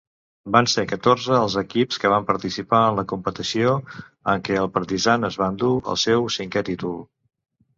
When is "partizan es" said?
4.79-5.39